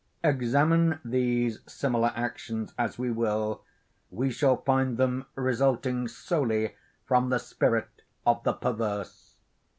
Examine 0.23 0.99
these 1.05 1.59
similar 1.67 2.11
actions 2.15 2.73
as 2.75 2.97
we 2.97 3.11
will, 3.11 3.63
we 4.09 4.31
shall 4.31 4.57
find 4.63 4.97
them 4.97 5.27
resulting 5.35 6.07
solely 6.07 6.75
from 7.05 7.29
the 7.29 7.37
spirit 7.37 8.01
of 8.25 8.41
the 8.43 8.53
Perverse. 8.53 9.37